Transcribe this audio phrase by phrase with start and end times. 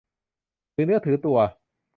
[0.73, 1.37] ถือเนื้อถือตัว